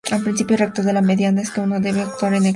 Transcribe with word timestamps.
El 0.15 0.23
principio 0.23 0.57
rector 0.57 0.83
de 0.83 0.93
la 0.93 1.01
medianía 1.03 1.43
es 1.43 1.51
que 1.51 1.61
uno 1.61 1.75
nunca 1.75 1.89
debe 1.91 2.01
actuar 2.01 2.31
en 2.33 2.37
exceso. 2.45 2.49